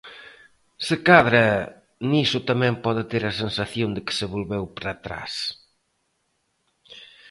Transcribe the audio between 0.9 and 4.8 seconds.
cadra niso tamén pode ter a sensación de que se volveu